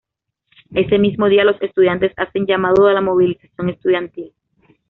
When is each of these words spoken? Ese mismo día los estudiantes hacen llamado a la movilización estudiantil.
Ese 0.73 0.97
mismo 0.97 1.27
día 1.29 1.43
los 1.43 1.61
estudiantes 1.61 2.11
hacen 2.17 2.47
llamado 2.47 2.87
a 2.87 2.93
la 2.93 3.01
movilización 3.01 3.69
estudiantil. 3.69 4.33